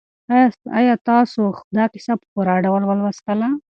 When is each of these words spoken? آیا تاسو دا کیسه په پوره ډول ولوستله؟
آیا 0.77 0.95
تاسو 1.09 1.41
دا 1.75 1.83
کیسه 1.93 2.13
په 2.19 2.25
پوره 2.33 2.55
ډول 2.65 2.81
ولوستله؟ 2.85 3.47